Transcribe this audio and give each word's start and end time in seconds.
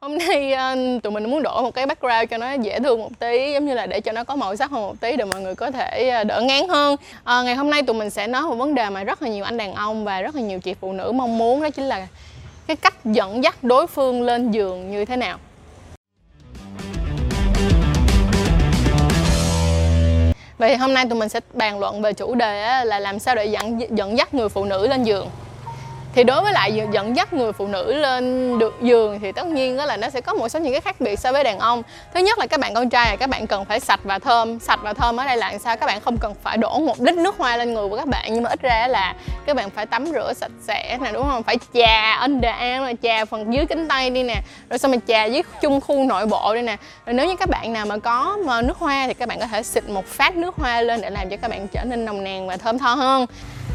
Hôm 0.00 0.18
nay 0.18 0.52
ờ, 0.52 0.76
tụi 1.02 1.12
mình 1.12 1.30
muốn 1.30 1.42
đổi 1.42 1.62
một 1.62 1.74
cái 1.74 1.86
background 1.86 2.30
cho 2.30 2.38
nó 2.38 2.52
dễ 2.52 2.80
thương 2.80 3.00
một 3.00 3.10
tí 3.18 3.52
Giống 3.52 3.66
như 3.66 3.74
là 3.74 3.86
để 3.86 4.00
cho 4.00 4.12
nó 4.12 4.24
có 4.24 4.36
màu 4.36 4.56
sắc 4.56 4.70
hơn 4.70 4.82
một 4.82 5.00
tí 5.00 5.16
để 5.16 5.24
mọi 5.24 5.40
người 5.40 5.54
có 5.54 5.70
thể 5.70 6.08
ờ, 6.08 6.24
đỡ 6.24 6.40
ngán 6.40 6.68
hơn. 6.68 6.96
À, 7.24 7.42
Ngày 7.42 7.54
hôm 7.54 7.70
nay 7.70 7.82
tụi 7.82 7.96
mình 7.96 8.10
sẽ 8.10 8.26
nói 8.26 8.42
một 8.42 8.54
vấn 8.54 8.74
đề 8.74 8.90
mà 8.90 9.04
rất 9.04 9.22
là 9.22 9.28
nhiều 9.28 9.44
anh 9.44 9.56
đàn 9.56 9.74
ông 9.74 10.04
và 10.04 10.20
rất 10.22 10.34
là 10.34 10.40
nhiều 10.40 10.60
chị 10.60 10.74
phụ 10.74 10.92
nữ 10.92 11.12
mong 11.12 11.38
muốn 11.38 11.62
Đó 11.62 11.70
chính 11.70 11.84
là 11.84 12.06
cái 12.66 12.76
cách 12.76 12.94
dẫn 13.04 13.44
dắt 13.44 13.64
đối 13.64 13.86
phương 13.86 14.22
lên 14.22 14.50
giường 14.50 14.90
như 14.90 15.04
thế 15.04 15.16
nào. 15.16 15.38
Vậy 20.58 20.70
thì 20.70 20.74
hôm 20.74 20.94
nay 20.94 21.04
tụi 21.10 21.18
mình 21.18 21.28
sẽ 21.28 21.40
bàn 21.54 21.78
luận 21.78 22.02
về 22.02 22.12
chủ 22.12 22.34
đề 22.34 22.84
là 22.84 22.98
làm 22.98 23.18
sao 23.18 23.34
để 23.34 23.44
dẫn 23.46 23.80
dẫn 23.98 24.18
dắt 24.18 24.34
người 24.34 24.48
phụ 24.48 24.64
nữ 24.64 24.88
lên 24.88 25.04
giường 25.04 25.28
thì 26.16 26.24
đối 26.24 26.42
với 26.42 26.52
lại 26.52 26.82
dẫn 26.92 27.16
dắt 27.16 27.32
người 27.32 27.52
phụ 27.52 27.66
nữ 27.66 27.94
lên 27.94 28.58
được 28.58 28.74
giường 28.82 29.20
thì 29.20 29.32
tất 29.32 29.46
nhiên 29.46 29.76
đó 29.76 29.84
là 29.84 29.96
nó 29.96 30.10
sẽ 30.10 30.20
có 30.20 30.34
một 30.34 30.48
số 30.48 30.58
những 30.58 30.72
cái 30.72 30.80
khác 30.80 31.00
biệt 31.00 31.18
so 31.18 31.32
với 31.32 31.44
đàn 31.44 31.58
ông. 31.58 31.82
Thứ 32.14 32.20
nhất 32.20 32.38
là 32.38 32.46
các 32.46 32.60
bạn 32.60 32.74
con 32.74 32.90
trai 32.90 33.10
là 33.10 33.16
các 33.16 33.30
bạn 33.30 33.46
cần 33.46 33.64
phải 33.64 33.80
sạch 33.80 34.00
và 34.04 34.18
thơm. 34.18 34.58
Sạch 34.60 34.80
và 34.82 34.92
thơm 34.92 35.16
ở 35.16 35.24
đây 35.24 35.36
là 35.36 35.50
làm 35.50 35.58
sao 35.58 35.76
các 35.76 35.86
bạn 35.86 36.00
không 36.00 36.16
cần 36.18 36.34
phải 36.42 36.56
đổ 36.56 36.78
một 36.78 37.00
lít 37.00 37.14
nước 37.14 37.34
hoa 37.38 37.56
lên 37.56 37.74
người 37.74 37.88
của 37.88 37.96
các 37.96 38.08
bạn. 38.08 38.34
Nhưng 38.34 38.42
mà 38.42 38.50
ít 38.50 38.62
ra 38.62 38.88
là 38.88 39.14
các 39.46 39.56
bạn 39.56 39.70
phải 39.70 39.86
tắm 39.86 40.06
rửa 40.06 40.32
sạch 40.36 40.50
sẽ 40.62 40.98
nè, 41.00 41.12
đúng 41.12 41.26
không? 41.26 41.42
Phải 41.42 41.56
chà 41.74 42.20
underarm 42.20 42.84
là 42.84 42.92
chà 43.02 43.24
phần 43.24 43.54
dưới 43.54 43.66
cánh 43.66 43.88
tay 43.88 44.10
đi 44.10 44.22
nè. 44.22 44.42
Rồi 44.70 44.78
xong 44.78 44.90
mình 44.90 45.00
chà 45.08 45.24
dưới 45.24 45.42
chung 45.60 45.80
khu 45.80 46.04
nội 46.04 46.26
bộ 46.26 46.54
đi 46.54 46.62
nè. 46.62 46.76
Rồi 47.06 47.14
nếu 47.14 47.26
như 47.26 47.36
các 47.36 47.48
bạn 47.48 47.72
nào 47.72 47.86
mà 47.86 47.98
có, 47.98 48.38
mà 48.44 48.62
nước 48.62 48.78
hoa 48.78 49.04
thì 49.06 49.14
các 49.14 49.28
bạn 49.28 49.40
có 49.40 49.46
thể 49.46 49.62
xịt 49.62 49.88
một 49.88 50.06
phát 50.06 50.36
nước 50.36 50.54
hoa 50.56 50.80
lên 50.80 51.00
để 51.00 51.10
làm 51.10 51.28
cho 51.28 51.36
các 51.36 51.50
bạn 51.50 51.68
trở 51.68 51.84
nên 51.84 52.04
nồng 52.04 52.24
nàn 52.24 52.46
và 52.46 52.56
thơm 52.56 52.78
tho 52.78 52.94
hơn 52.94 53.26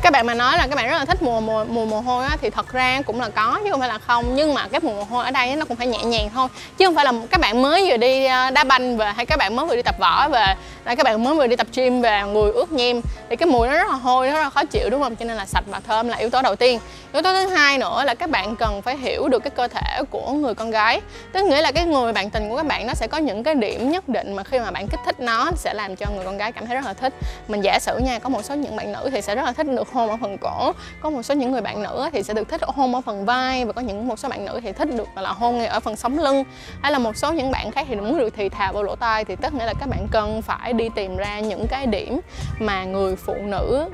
các 0.02 0.14
bạn 0.14 0.26
mà 0.26 0.34
nói 0.34 0.58
là 0.58 0.68
các 0.68 0.76
bạn 0.76 0.90
rất 0.90 0.98
là 0.98 1.06
thích 1.06 1.22
mùa 1.22 1.40
mùa 1.40 1.66
mùa 1.66 1.86
mồ 1.86 2.00
hôi 2.00 2.26
á, 2.26 2.38
thì 2.42 2.50
thật 2.50 2.74
ra 2.74 3.02
cũng 3.06 3.22
là 3.22 3.30
có 3.30 3.60
chứ 3.64 3.72
không 3.72 3.80
phải 3.80 3.90
là 3.90 3.98
không. 3.98 4.36
Nhưng 4.36 4.54
mà 4.54 4.68
cái 4.68 4.82
mùa 4.84 4.94
mồ 4.94 5.04
hôi 5.04 5.26
ở 5.26 5.32
đây 5.32 5.56
nó 5.56 5.66
cũng 5.66 5.78
phải 5.78 5.88
nhẹ 5.88 6.04
nhàng 6.04 6.30
thôi. 6.34 6.48
Chứ 6.78 6.86
không 6.86 6.96
phải 6.96 7.06
là 7.06 7.14
các 7.32 7.42
bạn 7.42 7.62
mới 7.62 7.90
vừa 7.90 7.98
đi 7.98 8.26
à, 8.26 8.50
đá 8.50 8.64
banh 8.64 8.98
về 8.98 9.12
hay 9.16 9.26
các 9.26 9.40
bạn 9.40 9.56
mới 9.56 9.66
vừa 9.66 9.76
đi 9.76 9.82
tập 9.82 9.96
võ 10.00 10.30
về 10.30 10.46
là 10.86 10.96
các 10.96 11.04
bạn 11.04 11.24
mới 11.24 11.36
vừa 11.36 11.48
đi 11.48 11.56
tập 11.56 11.68
gym 11.74 12.02
về 12.02 12.22
người 12.24 12.52
ướt 12.52 12.72
nhem. 12.72 13.02
Thì 13.30 13.36
cái 13.36 13.48
mùi 13.48 13.68
nó 13.68 13.74
rất 13.74 13.88
là 13.90 13.96
hôi 13.96 14.28
nó 14.28 14.34
rất 14.34 14.44
là 14.44 14.50
khó 14.50 14.64
chịu 14.64 14.90
đúng 14.90 15.02
không? 15.02 15.16
Cho 15.16 15.26
nên 15.26 15.38
là 15.38 15.46
sạch 15.46 15.64
và 15.68 15.80
thơm 15.88 16.08
là 16.08 16.18
yếu 16.18 16.30
tố 16.30 16.42
đầu 16.42 16.56
tiên 16.56 16.80
yếu 17.14 17.22
tố 17.22 17.34
thứ 17.34 17.48
hai 17.48 17.78
nữa 17.78 18.04
là 18.06 18.16
các 18.16 18.30
bạn 18.30 18.56
cần 18.56 18.82
phải 18.82 18.98
hiểu 18.98 19.28
được 19.28 19.40
cái 19.40 19.52
cơ 19.52 19.68
thể 19.68 20.02
của 20.10 20.32
người 20.32 20.56
con 20.56 20.72
gái. 20.72 21.02
Tức 21.34 21.46
nghĩa 21.46 21.62
là 21.62 21.72
cái 21.72 21.86
người 21.86 22.14
bạn 22.14 22.30
tình 22.30 22.50
của 22.50 22.56
các 22.56 22.66
bạn 22.66 22.88
nó 22.88 22.94
sẽ 22.94 23.08
có 23.08 23.18
những 23.18 23.44
cái 23.44 23.56
điểm 23.56 23.92
nhất 23.92 24.10
định 24.10 24.34
mà 24.36 24.44
khi 24.44 24.60
mà 24.60 24.72
bạn 24.72 24.88
kích 24.88 25.00
thích 25.06 25.20
nó 25.20 25.52
sẽ 25.56 25.74
làm 25.74 25.96
cho 25.96 26.06
người 26.16 26.26
con 26.26 26.38
gái 26.38 26.52
cảm 26.52 26.66
thấy 26.66 26.76
rất 26.76 26.86
là 26.86 26.94
thích. 26.94 27.14
Mình 27.48 27.62
giả 27.62 27.80
sử 27.80 27.98
nha, 27.98 28.20
có 28.20 28.30
một 28.30 28.46
số 28.46 28.56
những 28.56 28.76
bạn 28.76 28.92
nữ 28.92 29.10
thì 29.12 29.22
sẽ 29.22 29.36
rất 29.36 29.46
là 29.46 29.52
thích 29.52 29.68
được 29.68 29.90
hôn 29.90 30.10
ở 30.10 30.18
phần 30.22 30.38
cổ, 30.38 30.72
có 31.02 31.10
một 31.10 31.24
số 31.24 31.34
những 31.34 31.52
người 31.52 31.62
bạn 31.62 31.84
nữ 31.84 32.10
thì 32.14 32.24
sẽ 32.24 32.34
được 32.34 32.50
thích 32.50 32.62
hôn 32.64 32.96
ở 32.96 33.02
phần 33.02 33.26
vai, 33.26 33.66
và 33.66 33.74
có 33.74 33.82
những 33.82 34.08
một 34.08 34.20
số 34.20 34.30
bạn 34.30 34.46
nữ 34.46 34.60
thì 34.64 34.72
thích 34.72 34.96
được 34.96 35.08
là 35.16 35.32
hôn 35.32 35.66
ở 35.66 35.80
phần 35.80 35.96
sống 35.96 36.20
lưng. 36.20 36.44
Hay 36.82 36.92
là 36.92 37.00
một 37.00 37.18
số 37.18 37.32
những 37.32 37.52
bạn 37.52 37.72
khác 37.72 37.86
thì 37.90 37.96
muốn 37.96 38.18
được 38.18 38.34
thì 38.38 38.50
thào 38.50 38.74
vào 38.74 38.84
lỗ 38.84 38.96
tai. 38.96 39.26
Thì 39.26 39.36
tất 39.36 39.54
nghĩa 39.54 39.66
là 39.66 39.74
các 39.80 39.90
bạn 39.90 40.08
cần 40.12 40.42
phải 40.42 40.74
đi 40.74 40.90
tìm 40.96 41.18
ra 41.18 41.40
những 41.40 41.68
cái 41.68 41.86
điểm 41.86 42.20
mà 42.60 42.84
người 42.84 43.16
phụ 43.16 43.34
nữ 43.34 43.86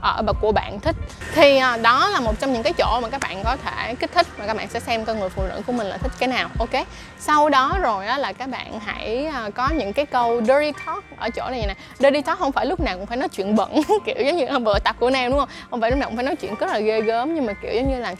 Ờ, 0.00 0.12
ở 0.16 0.22
và 0.22 0.32
của 0.32 0.52
bạn 0.52 0.80
thích. 0.80 0.96
Thì 1.34 1.56
à, 1.56 1.76
đó 1.76 2.08
là 2.08 2.20
một 2.20 2.40
trong 2.40 2.52
những 2.52 2.62
cái 2.62 2.72
chỗ 2.72 3.00
mà 3.00 3.08
các 3.08 3.20
bạn 3.20 3.42
có 3.44 3.56
thể 3.64 3.94
kích 3.94 4.12
thích 4.12 4.26
và 4.36 4.46
các 4.46 4.56
bạn 4.56 4.68
sẽ 4.68 4.80
xem 4.80 5.04
coi 5.04 5.16
người 5.16 5.28
phụ 5.28 5.42
nữ 5.42 5.62
của 5.66 5.72
mình 5.72 5.86
là 5.86 5.96
thích 5.96 6.12
cái 6.18 6.28
nào, 6.28 6.48
ok? 6.58 6.86
Sau 7.18 7.48
đó 7.48 7.78
rồi 7.82 8.06
á 8.06 8.18
là 8.18 8.32
các 8.32 8.48
bạn 8.48 8.80
hãy 8.80 9.26
à, 9.26 9.50
có 9.54 9.68
những 9.70 9.92
cái 9.92 10.06
câu 10.06 10.40
dirty 10.40 10.72
talk 10.86 11.04
ở 11.16 11.30
chỗ 11.30 11.50
này 11.50 11.64
nè. 11.66 11.74
Dirty 11.98 12.20
talk 12.20 12.38
không 12.38 12.52
phải 12.52 12.66
lúc 12.66 12.80
nào 12.80 12.96
cũng 12.96 13.06
phải 13.06 13.16
nói 13.16 13.28
chuyện 13.28 13.56
bẩn, 13.56 13.82
kiểu 14.04 14.16
giống 14.26 14.36
như 14.36 14.46
là 14.46 14.58
vợ 14.58 14.78
tập 14.84 14.96
của 15.00 15.10
nam, 15.10 15.30
đúng 15.30 15.40
không? 15.40 15.48
Không 15.70 15.80
phải 15.80 15.90
lúc 15.90 15.98
nào 15.98 16.08
cũng 16.08 16.16
phải 16.16 16.24
nói 16.24 16.36
chuyện 16.36 16.54
rất 16.54 16.70
là 16.70 16.78
ghê 16.78 17.00
gớm, 17.00 17.34
nhưng 17.34 17.46
mà, 17.46 17.52
kiểu, 17.52 17.72
giống 17.74 17.90
như 17.90 18.00
là, 18.00 18.14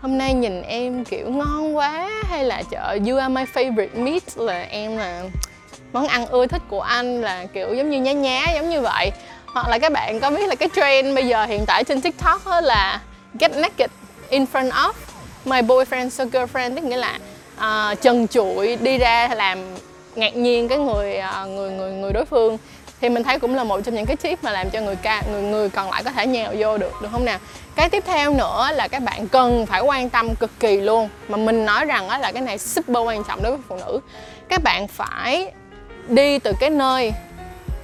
hôm 0.00 0.18
nay 0.18 0.34
nhìn 0.34 0.62
em, 0.62 1.04
kiểu, 1.04 1.30
ngon 1.30 1.76
quá, 1.76 2.10
hay 2.28 2.44
là 2.44 2.62
chợ 2.70 2.98
you 3.08 3.18
are 3.18 3.28
my 3.28 3.44
favorite 3.54 4.04
meat? 4.04 4.22
Là 4.36 4.62
em 4.62 4.96
là 4.96 5.22
món 5.92 6.06
ăn 6.06 6.26
ưa 6.26 6.46
thích 6.46 6.62
của 6.68 6.80
anh, 6.80 7.20
là, 7.20 7.44
kiểu, 7.52 7.74
giống 7.74 7.90
như 7.90 8.00
nhá 8.00 8.12
nhá, 8.12 8.46
giống 8.54 8.70
như 8.70 8.80
vậy 8.80 9.12
hoặc 9.54 9.68
là 9.68 9.78
các 9.78 9.92
bạn 9.92 10.20
có 10.20 10.30
biết 10.30 10.48
là 10.48 10.54
cái 10.54 10.68
trend 10.76 11.14
bây 11.14 11.26
giờ 11.26 11.44
hiện 11.44 11.64
tại 11.66 11.84
trên 11.84 12.00
tiktok 12.00 12.46
đó 12.46 12.60
là 12.60 13.00
get 13.40 13.56
naked 13.56 13.90
in 14.28 14.44
front 14.52 14.70
of 14.70 14.92
my 15.44 15.60
boyfriend 15.60 16.06
or 16.06 16.34
girlfriend 16.34 16.74
tức 16.74 16.84
nghĩa 16.84 16.96
là 16.96 17.18
uh, 17.56 18.00
trần 18.00 18.28
trụi 18.28 18.76
đi 18.76 18.98
ra 18.98 19.28
làm 19.34 19.58
ngạc 20.14 20.36
nhiên 20.36 20.68
cái 20.68 20.78
người 20.78 21.20
uh, 21.42 21.48
người 21.48 21.70
người 21.70 21.92
người 21.92 22.12
đối 22.12 22.24
phương. 22.24 22.58
Thì 23.00 23.08
mình 23.08 23.22
thấy 23.22 23.38
cũng 23.38 23.54
là 23.54 23.64
một 23.64 23.80
trong 23.84 23.94
những 23.94 24.06
cái 24.06 24.16
tip 24.16 24.44
mà 24.44 24.50
làm 24.50 24.70
cho 24.70 24.80
người 24.80 24.96
ca 24.96 25.22
người 25.32 25.42
người 25.42 25.68
còn 25.68 25.90
lại 25.90 26.02
có 26.04 26.10
thể 26.10 26.26
nhào 26.26 26.52
vô 26.58 26.78
được 26.78 26.92
được 27.02 27.08
không 27.12 27.24
nào 27.24 27.38
cái 27.74 27.90
tiếp 27.90 28.04
theo 28.06 28.34
nữa 28.34 28.68
là 28.72 28.88
các 28.88 29.02
bạn 29.02 29.28
cần 29.28 29.66
phải 29.66 29.80
quan 29.80 30.10
tâm 30.10 30.34
cực 30.34 30.50
kỳ 30.60 30.76
luôn. 30.76 31.08
Mà 31.28 31.36
mình 31.36 31.64
nói 31.64 31.84
rằng 31.84 32.08
đó 32.08 32.18
là 32.18 32.32
cái 32.32 32.42
này 32.42 32.58
super 32.58 33.06
quan 33.06 33.24
trọng 33.24 33.42
đối 33.42 33.52
với 33.52 33.60
phụ 33.68 33.76
nữ. 33.76 34.00
Các 34.48 34.62
bạn 34.62 34.88
phải 34.88 35.52
đi 36.08 36.38
từ 36.38 36.52
cái 36.60 36.70
nơi 36.70 37.12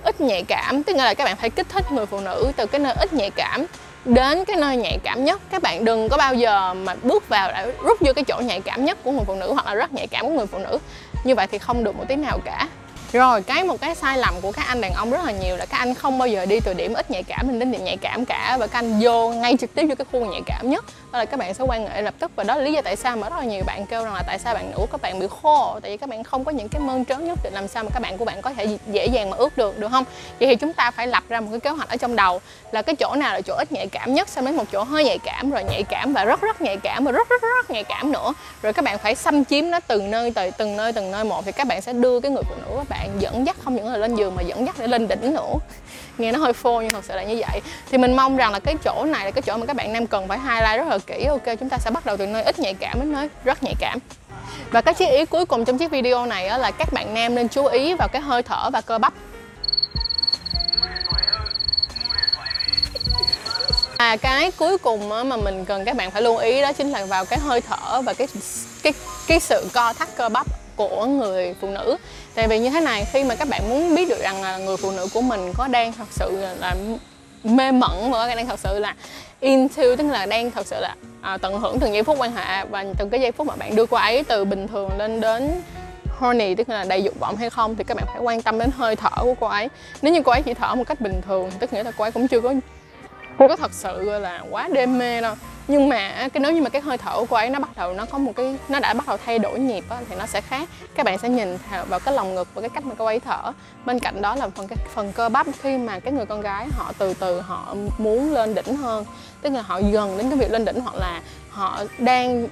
ít 0.04 0.20
nhạy 0.20 0.42
cảm, 0.42 0.82
tức 0.82 0.96
là 0.96 1.14
các 1.14 1.24
bạn 1.24 1.36
phải 1.36 1.50
kích 1.50 1.68
thích 1.68 1.92
người 1.92 2.06
phụ 2.06 2.20
nữ 2.20 2.52
từ 2.56 2.66
cái 2.66 2.78
nơi 2.78 2.94
ít 3.00 3.12
nhạy 3.12 3.30
cảm 3.30 3.66
đến 4.04 4.44
cái 4.44 4.56
nơi 4.56 4.76
nhạy 4.76 4.98
cảm 5.02 5.24
nhất. 5.24 5.40
Các 5.50 5.62
bạn 5.62 5.84
đừng 5.84 6.08
có 6.08 6.16
bao 6.16 6.34
giờ 6.34 6.74
mà 6.74 6.94
bước 7.02 7.28
vào 7.28 7.52
đã 7.52 7.66
rút 7.82 8.00
vô 8.00 8.12
cái 8.12 8.24
chỗ 8.24 8.40
nhạy 8.40 8.60
cảm 8.60 8.84
nhất 8.84 8.98
của 9.04 9.10
người 9.10 9.24
phụ 9.26 9.34
nữ 9.34 9.52
hoặc 9.52 9.66
là 9.66 9.74
rất 9.74 9.92
nhạy 9.92 10.06
cảm 10.06 10.26
của 10.26 10.32
người 10.32 10.46
phụ 10.46 10.58
nữ. 10.58 10.78
Như 11.24 11.34
vậy 11.34 11.46
thì 11.46 11.58
không 11.58 11.84
được 11.84 11.96
một 11.96 12.04
tí 12.08 12.16
nào 12.16 12.38
cả 12.44 12.68
rồi, 13.12 13.42
cái 13.42 13.64
một 13.64 13.80
cái 13.80 13.94
sai 13.94 14.18
lầm 14.18 14.34
của 14.40 14.52
các 14.52 14.66
anh 14.66 14.80
đàn 14.80 14.92
ông 14.92 15.10
rất 15.10 15.24
là 15.24 15.32
nhiều 15.32 15.56
là 15.56 15.66
các 15.66 15.78
anh 15.78 15.94
không 15.94 16.18
bao 16.18 16.28
giờ 16.28 16.46
đi 16.46 16.60
từ 16.60 16.74
điểm 16.74 16.94
ít 16.94 17.10
nhạy 17.10 17.22
cảm 17.22 17.46
mình 17.46 17.58
đến 17.58 17.72
điểm 17.72 17.84
nhạy 17.84 17.96
cảm 17.96 18.24
cả 18.24 18.56
và 18.60 18.66
các 18.66 18.78
anh 18.78 19.00
vô 19.00 19.32
ngay 19.32 19.56
trực 19.60 19.74
tiếp 19.74 19.86
vô 19.88 19.94
cái 19.98 20.04
khu 20.12 20.26
nhạy 20.26 20.40
cảm 20.46 20.70
nhất. 20.70 20.84
Đó 21.12 21.18
là 21.18 21.24
các 21.24 21.36
bạn 21.36 21.54
sẽ 21.54 21.64
quan 21.68 21.86
hệ 21.86 22.02
lập 22.02 22.14
tức 22.18 22.30
và 22.36 22.44
đó 22.44 22.56
là 22.56 22.62
lý 22.62 22.72
do 22.72 22.80
tại 22.82 22.96
sao 22.96 23.16
mà 23.16 23.28
rất 23.28 23.36
là 23.38 23.44
nhiều 23.44 23.62
bạn 23.66 23.86
kêu 23.86 24.04
rằng 24.04 24.14
là 24.14 24.22
tại 24.26 24.38
sao 24.38 24.54
bạn 24.54 24.70
nữ 24.70 24.86
các 24.92 25.02
bạn 25.02 25.18
bị 25.18 25.26
khô, 25.42 25.78
tại 25.82 25.90
vì 25.90 25.96
các 25.96 26.08
bạn 26.08 26.24
không 26.24 26.44
có 26.44 26.52
những 26.52 26.68
cái 26.68 26.80
mơn 26.80 27.04
trớn 27.04 27.24
nhất 27.24 27.38
định 27.42 27.54
làm 27.54 27.68
sao 27.68 27.84
mà 27.84 27.90
các 27.94 28.02
bạn 28.02 28.18
của 28.18 28.24
bạn 28.24 28.42
có 28.42 28.50
thể 28.50 28.78
dễ 28.92 29.06
dàng 29.06 29.30
mà 29.30 29.36
ướt 29.36 29.56
được 29.56 29.78
được 29.78 29.88
không? 29.88 30.04
Vậy 30.40 30.48
thì 30.48 30.56
chúng 30.56 30.72
ta 30.72 30.90
phải 30.90 31.06
lập 31.06 31.24
ra 31.28 31.40
một 31.40 31.48
cái 31.50 31.60
kế 31.60 31.70
hoạch 31.70 31.88
ở 31.88 31.96
trong 31.96 32.16
đầu 32.16 32.40
là 32.72 32.82
cái 32.82 32.96
chỗ 32.96 33.14
nào 33.14 33.34
là 33.34 33.40
chỗ 33.40 33.54
ít 33.54 33.72
nhạy 33.72 33.86
cảm 33.86 34.14
nhất 34.14 34.28
sau 34.28 34.44
đến 34.44 34.56
một 34.56 34.64
chỗ 34.72 34.82
hơi 34.82 35.04
nhạy 35.04 35.18
cảm, 35.18 35.50
rồi 35.50 35.64
nhạy 35.64 35.82
cảm 35.82 36.12
và 36.12 36.24
rất 36.24 36.40
rất 36.40 36.60
nhạy 36.60 36.76
cảm 36.76 37.04
và 37.04 37.12
rất 37.12 37.28
rất 37.28 37.42
rất 37.42 37.70
nhạy 37.70 37.84
cảm 37.84 38.12
nữa. 38.12 38.34
Rồi 38.62 38.72
các 38.72 38.84
bạn 38.84 38.98
phải 38.98 39.14
xâm 39.14 39.44
chiếm 39.44 39.70
nó 39.70 39.80
từng 39.80 40.10
nơi 40.10 40.30
từ 40.30 40.50
từng 40.50 40.76
nơi 40.76 40.92
từng 40.92 41.10
nơi 41.10 41.24
một 41.24 41.44
thì 41.44 41.52
các 41.52 41.66
bạn 41.66 41.82
sẽ 41.82 41.92
đưa 41.92 42.20
cái 42.20 42.30
người 42.30 42.42
phụ 42.48 42.54
nữ 42.54 42.76
của 42.76 42.84
bạn 42.88 42.99
bạn 43.00 43.20
dẫn 43.20 43.46
dắt 43.46 43.56
không 43.64 43.76
những 43.76 43.86
là 43.86 43.98
lên 43.98 44.14
giường 44.14 44.34
mà 44.34 44.42
dẫn 44.42 44.66
dắt 44.66 44.74
để 44.78 44.86
lên 44.86 45.08
đỉnh 45.08 45.34
nữa. 45.34 45.54
Nghe 46.18 46.32
nó 46.32 46.38
hơi 46.38 46.52
phô 46.52 46.80
nhưng 46.80 46.90
thật 46.90 47.04
sự 47.04 47.14
là 47.14 47.22
như 47.22 47.42
vậy. 47.48 47.60
Thì 47.90 47.98
mình 47.98 48.16
mong 48.16 48.36
rằng 48.36 48.52
là 48.52 48.58
cái 48.58 48.74
chỗ 48.84 49.04
này 49.04 49.24
là 49.24 49.30
cái 49.30 49.42
chỗ 49.42 49.56
mà 49.56 49.66
các 49.66 49.76
bạn 49.76 49.92
nam 49.92 50.06
cần 50.06 50.28
phải 50.28 50.38
highlight 50.38 50.76
rất 50.76 50.88
là 50.88 50.98
kỹ. 50.98 51.24
Ok 51.24 51.58
chúng 51.60 51.68
ta 51.68 51.78
sẽ 51.78 51.90
bắt 51.90 52.06
đầu 52.06 52.16
từ 52.16 52.26
nơi 52.26 52.42
ít 52.42 52.58
nhạy 52.58 52.74
cảm 52.74 53.00
đến 53.00 53.12
nơi 53.12 53.28
rất 53.44 53.62
nhạy 53.62 53.74
cảm. 53.80 53.98
Và 54.70 54.80
cái 54.80 54.94
chiếc 54.94 55.06
ý 55.06 55.24
cuối 55.24 55.46
cùng 55.46 55.64
trong 55.64 55.78
chiếc 55.78 55.90
video 55.90 56.26
này 56.26 56.58
là 56.58 56.70
các 56.70 56.92
bạn 56.92 57.14
nam 57.14 57.34
nên 57.34 57.48
chú 57.48 57.66
ý 57.66 57.94
vào 57.94 58.08
cái 58.08 58.22
hơi 58.22 58.42
thở 58.42 58.70
và 58.70 58.80
cơ 58.80 58.98
bắp. 58.98 59.12
À, 63.96 64.16
cái 64.16 64.50
cuối 64.50 64.78
cùng 64.78 65.08
mà 65.08 65.36
mình 65.36 65.64
cần 65.64 65.84
các 65.84 65.96
bạn 65.96 66.10
phải 66.10 66.22
lưu 66.22 66.36
ý 66.36 66.62
đó 66.62 66.72
chính 66.72 66.90
là 66.90 67.04
vào 67.04 67.24
cái 67.24 67.38
hơi 67.38 67.60
thở 67.60 68.02
và 68.02 68.14
cái 68.14 68.28
cái 68.82 68.92
cái 69.26 69.40
sự 69.40 69.68
co 69.72 69.92
thắt 69.92 70.08
cơ 70.16 70.28
bắp 70.28 70.46
của 70.88 71.06
người 71.06 71.54
phụ 71.60 71.68
nữ. 71.68 71.96
Tại 72.34 72.48
vì 72.48 72.58
như 72.58 72.70
thế 72.70 72.80
này 72.80 73.04
khi 73.12 73.24
mà 73.24 73.34
các 73.34 73.48
bạn 73.48 73.68
muốn 73.68 73.94
biết 73.94 74.08
được 74.08 74.20
rằng 74.20 74.42
là 74.42 74.58
người 74.58 74.76
phụ 74.76 74.90
nữ 74.90 75.06
của 75.14 75.20
mình 75.20 75.52
có 75.58 75.68
đang 75.68 75.92
thật 75.92 76.08
sự 76.10 76.46
là 76.60 76.74
mê 77.44 77.72
mẩn 77.72 78.10
và 78.10 78.34
đang 78.34 78.46
thật 78.46 78.58
sự 78.58 78.78
là 78.78 78.94
into 79.40 79.82
tức 79.98 80.06
là 80.10 80.26
đang 80.26 80.50
thật 80.50 80.66
sự 80.66 80.76
là 80.80 80.94
à, 81.20 81.36
tận 81.36 81.60
hưởng 81.60 81.78
từng 81.80 81.92
giây 81.92 82.02
phút 82.02 82.16
quan 82.18 82.32
hệ 82.32 82.64
và 82.64 82.84
từng 82.98 83.10
cái 83.10 83.20
giây 83.20 83.32
phút 83.32 83.46
mà 83.46 83.56
bạn 83.56 83.76
đưa 83.76 83.86
cô 83.86 83.96
ấy 83.96 84.24
từ 84.24 84.44
bình 84.44 84.68
thường 84.68 84.90
lên 84.98 85.20
đến 85.20 85.62
horny 86.18 86.54
tức 86.54 86.68
là 86.68 86.84
đầy 86.84 87.02
dục 87.02 87.14
vọng 87.20 87.36
hay 87.36 87.50
không 87.50 87.76
thì 87.76 87.84
các 87.84 87.96
bạn 87.96 88.06
phải 88.06 88.20
quan 88.20 88.42
tâm 88.42 88.58
đến 88.58 88.70
hơi 88.76 88.96
thở 88.96 89.10
của 89.22 89.34
cô 89.40 89.46
ấy. 89.46 89.68
Nếu 90.02 90.12
như 90.12 90.22
cô 90.22 90.32
ấy 90.32 90.42
chỉ 90.42 90.54
thở 90.54 90.74
một 90.74 90.84
cách 90.86 91.00
bình 91.00 91.20
thường 91.26 91.50
tức 91.58 91.72
nghĩa 91.72 91.82
là 91.82 91.92
cô 91.98 92.04
ấy 92.04 92.12
cũng 92.12 92.28
chưa 92.28 92.40
có 92.40 92.54
chưa 93.38 93.48
có 93.48 93.56
thật 93.56 93.72
sự 93.72 94.18
là 94.18 94.42
quá 94.50 94.68
đam 94.72 94.98
mê 94.98 95.20
đâu 95.20 95.34
nhưng 95.70 95.88
mà 95.88 96.28
cái 96.32 96.40
nếu 96.40 96.52
như 96.52 96.62
mà 96.62 96.68
cái 96.68 96.82
hơi 96.82 96.98
thở 96.98 97.24
của 97.28 97.36
ấy 97.36 97.50
nó 97.50 97.58
bắt 97.58 97.70
đầu 97.76 97.92
nó 97.92 98.04
có 98.04 98.18
một 98.18 98.32
cái 98.36 98.56
nó 98.68 98.80
đã 98.80 98.94
bắt 98.94 99.06
đầu 99.06 99.16
thay 99.24 99.38
đổi 99.38 99.58
nhịp 99.58 99.84
á, 99.88 99.96
thì 100.08 100.16
nó 100.16 100.26
sẽ 100.26 100.40
khác. 100.40 100.68
Các 100.94 101.06
bạn 101.06 101.18
sẽ 101.18 101.28
nhìn 101.28 101.58
vào 101.88 102.00
cái 102.00 102.14
lồng 102.14 102.34
ngực 102.34 102.48
và 102.54 102.60
cái 102.60 102.70
cách 102.70 102.84
mà 102.84 102.94
cô 102.98 103.04
ấy 103.04 103.20
thở. 103.20 103.52
Bên 103.84 103.98
cạnh 103.98 104.22
đó 104.22 104.34
là 104.34 104.48
phần 104.48 104.68
cái 104.68 104.78
phần 104.94 105.12
cơ 105.12 105.28
bắp 105.28 105.46
khi 105.62 105.76
mà 105.78 105.98
cái 105.98 106.12
người 106.12 106.26
con 106.26 106.40
gái 106.40 106.66
họ 106.76 106.92
từ 106.98 107.14
từ 107.14 107.40
họ 107.40 107.74
muốn 107.98 108.34
lên 108.34 108.54
đỉnh 108.54 108.76
hơn 108.76 109.04
tức 109.42 109.52
là 109.52 109.62
họ 109.62 109.80
gần 109.92 110.18
đến 110.18 110.30
cái 110.30 110.38
việc 110.38 110.50
lên 110.50 110.64
đỉnh 110.64 110.80
hoặc 110.80 110.94
là 110.94 111.20
họ 111.50 111.84
đang 111.98 112.46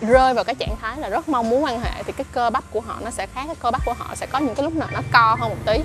rơi 0.00 0.34
vào 0.34 0.44
cái 0.44 0.54
trạng 0.54 0.76
thái 0.82 0.98
là 0.98 1.08
rất 1.08 1.28
mong 1.28 1.50
muốn 1.50 1.64
quan 1.64 1.80
hệ 1.80 2.02
thì 2.02 2.12
cái 2.12 2.26
cơ 2.32 2.50
bắp 2.50 2.64
của 2.70 2.80
họ 2.80 2.96
nó 3.04 3.10
sẽ 3.10 3.26
khác 3.26 3.42
cái 3.46 3.56
cơ 3.60 3.70
bắp 3.70 3.84
của 3.86 3.94
họ 3.98 4.14
sẽ 4.14 4.26
có 4.26 4.38
những 4.38 4.54
cái 4.54 4.64
lúc 4.64 4.76
nào 4.76 4.88
nó 4.92 5.00
co 5.12 5.36
hơn 5.40 5.50
một 5.50 5.56
tí. 5.66 5.78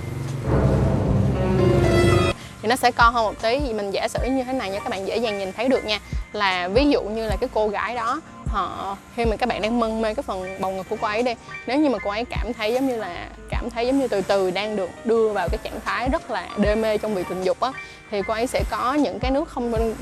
Thì 2.62 2.68
nó 2.68 2.76
sẽ 2.76 2.90
co 2.90 3.08
hơn 3.08 3.24
một 3.24 3.42
tí. 3.42 3.58
Thì 3.58 3.72
mình 3.72 3.90
giả 3.90 4.08
sử 4.08 4.18
như 4.24 4.44
thế 4.44 4.52
này 4.52 4.70
nha 4.70 4.78
các 4.78 4.90
bạn 4.90 5.06
dễ 5.06 5.16
dàng 5.16 5.38
nhìn 5.38 5.52
thấy 5.52 5.68
được 5.68 5.84
nha 5.84 5.98
là 6.32 6.68
ví 6.68 6.88
dụ 6.88 7.02
như 7.02 7.26
là 7.26 7.36
cái 7.40 7.48
cô 7.54 7.68
gái 7.68 7.94
đó, 7.94 8.20
họ, 8.46 8.96
khi 9.16 9.24
mà 9.24 9.36
các 9.36 9.48
bạn 9.48 9.62
đang 9.62 9.80
mân 9.80 10.02
mê 10.02 10.14
cái 10.14 10.22
phần 10.22 10.60
bầu 10.60 10.70
ngực 10.70 10.86
của 10.88 10.96
cô 11.00 11.06
ấy 11.06 11.22
đi, 11.22 11.34
nếu 11.66 11.78
như 11.78 11.90
mà 11.90 11.98
cô 11.98 12.10
ấy 12.10 12.24
cảm 12.24 12.52
thấy 12.52 12.74
giống 12.74 12.88
như 12.88 12.96
là, 12.96 13.28
cảm 13.50 13.70
thấy 13.70 13.86
giống 13.86 13.98
như 13.98 14.08
từ 14.08 14.20
từ 14.20 14.50
đang 14.50 14.76
được 14.76 14.90
đưa 15.04 15.32
vào 15.32 15.48
cái 15.48 15.58
trạng 15.62 15.80
thái 15.84 16.08
rất 16.12 16.30
là 16.30 16.48
đê 16.56 16.74
mê 16.74 16.98
trong 16.98 17.14
việc 17.14 17.26
tình 17.28 17.44
dục 17.44 17.60
á, 17.60 17.72
thì 18.10 18.22
cô 18.26 18.34
ấy 18.34 18.46
sẽ 18.46 18.62
có 18.70 18.94
những 18.94 19.18
cái 19.18 19.30
nước 19.30 19.48
không 19.48 19.94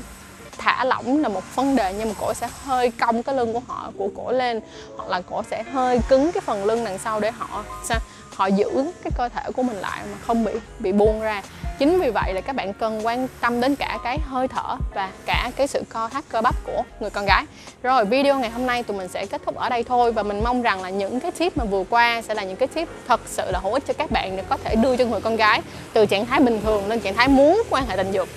thả 0.57 0.85
lỏng 0.85 1.21
là 1.21 1.29
một 1.29 1.55
vấn 1.55 1.75
đề, 1.75 1.93
nhưng 1.97 2.09
mà 2.09 2.15
cổ 2.19 2.33
sẽ 2.33 2.49
hơi 2.63 2.91
cong 2.99 3.23
cái 3.23 3.35
lưng 3.35 3.53
của 3.53 3.61
họ, 3.67 3.91
của 3.97 4.09
cổ 4.15 4.31
lên, 4.31 4.59
hoặc 4.97 5.09
là 5.09 5.21
cổ 5.21 5.43
sẽ 5.51 5.63
hơi 5.63 5.99
cứng 6.09 6.31
cái 6.31 6.41
phần 6.41 6.65
lưng 6.65 6.85
đằng 6.85 6.97
sau 6.97 7.19
để 7.19 7.31
họ, 7.31 7.63
sao, 7.83 7.99
họ 8.35 8.47
giữ 8.47 8.69
cái 9.03 9.11
cơ 9.17 9.29
thể 9.29 9.41
của 9.55 9.63
mình 9.63 9.77
lại 9.77 10.01
mà 10.11 10.17
không 10.27 10.43
bị 10.43 10.51
bị 10.79 10.91
buông 10.91 11.21
ra 11.21 11.41
chính 11.81 11.99
vì 11.99 12.09
vậy 12.09 12.33
là 12.33 12.41
các 12.41 12.55
bạn 12.55 12.73
cần 12.73 13.05
quan 13.05 13.27
tâm 13.41 13.61
đến 13.61 13.75
cả 13.75 13.97
cái 14.03 14.19
hơi 14.19 14.47
thở 14.47 14.75
và 14.95 15.11
cả 15.25 15.51
cái 15.55 15.67
sự 15.67 15.83
co 15.89 16.09
thắt 16.09 16.23
cơ 16.29 16.41
bắp 16.41 16.55
của 16.63 16.83
người 16.99 17.09
con 17.09 17.25
gái. 17.25 17.45
Rồi, 17.83 18.05
video 18.05 18.39
ngày 18.39 18.49
hôm 18.49 18.65
nay 18.65 18.83
tụi 18.83 18.97
mình 18.97 19.07
sẽ 19.07 19.25
kết 19.25 19.41
thúc 19.45 19.55
ở 19.55 19.69
đây 19.69 19.83
thôi 19.83 20.11
và 20.11 20.23
mình 20.23 20.43
mong 20.43 20.61
rằng 20.61 20.81
là 20.81 20.89
những 20.89 21.19
cái 21.19 21.31
tip 21.31 21.57
mà 21.57 21.65
vừa 21.65 21.83
qua 21.89 22.21
sẽ 22.21 22.33
là 22.33 22.43
những 22.43 22.55
cái 22.55 22.67
tip 22.67 22.87
thật 23.07 23.21
sự 23.25 23.51
là 23.51 23.59
hữu 23.59 23.73
ích 23.73 23.83
cho 23.87 23.93
các 23.93 24.11
bạn 24.11 24.37
để 24.37 24.43
có 24.49 24.57
thể 24.57 24.75
đưa 24.75 24.97
cho 24.97 25.05
người 25.05 25.21
con 25.21 25.35
gái 25.35 25.61
từ 25.93 26.05
trạng 26.05 26.25
thái 26.25 26.39
bình 26.39 26.61
thường 26.61 26.87
lên 26.87 26.99
trạng 26.99 27.15
thái 27.15 27.27
muốn 27.27 27.63
quan 27.69 27.85
hệ 27.87 27.97
tình 27.97 28.11
dục. 28.11 28.27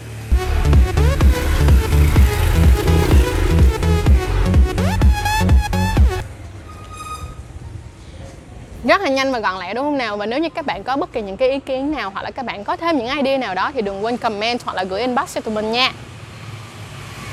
Rất 8.84 9.00
là 9.00 9.08
nhanh 9.08 9.32
và 9.32 9.38
gọn 9.38 9.58
lẹ 9.60 9.75
đúng 9.75 9.84
không 9.84 9.98
nào? 9.98 10.16
Và 10.16 10.26
nếu 10.26 10.38
như 10.38 10.48
các 10.48 10.66
bạn 10.66 10.84
có 10.84 10.96
bất 10.96 11.12
kỳ 11.12 11.22
những 11.22 11.36
cái 11.36 11.50
ý 11.50 11.58
kiến 11.58 11.90
nào 11.90 12.10
hoặc 12.10 12.22
là 12.22 12.31
các 12.31 12.44
bạn 12.44 12.64
có 12.64 12.76
thêm 12.76 12.98
những 12.98 13.08
idea 13.08 13.38
nào 13.38 13.54
đó 13.54 13.70
thì 13.75 13.82
đừng 13.82 14.04
quên 14.04 14.16
comment 14.16 14.62
hoặc 14.64 14.76
là 14.76 14.84
gửi 14.84 15.00
inbox 15.00 15.34
cho 15.34 15.40
tụi 15.40 15.54
mình 15.54 15.72
nha. 15.72 15.92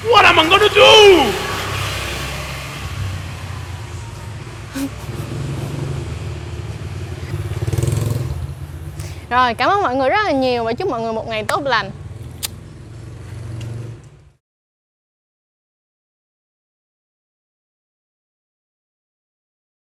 What 0.04 0.24
am 0.24 0.38
I 0.38 0.44
gonna 0.50 0.68
do? 0.76 0.82
rồi 9.30 9.54
cảm 9.54 9.70
ơn 9.70 9.82
mọi 9.82 9.96
người 9.96 10.10
rất 10.10 10.26
là 10.26 10.32
nhiều 10.32 10.64
và 10.64 10.74
chúc 10.74 10.90
mọi 10.90 11.02
người 11.02 11.14
một 11.14 11.28
ngày 11.28 11.44
tốt 11.44 11.62
lành 11.64 11.92